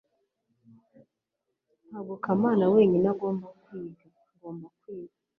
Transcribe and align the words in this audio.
ntabwo 1.87 2.13
kamana 2.23 2.63
wenyine 2.73 3.05
agomba 3.13 3.47
kwiga. 3.63 4.05
ngomba 4.35 4.67
kwiga 4.79 5.15